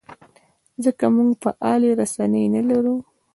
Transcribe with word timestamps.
ځکه 0.83 1.05
موږ 1.15 1.29
فعالې 1.43 1.91
رسنۍ 1.99 2.45
نه 2.55 2.61
لرو. 2.69 2.95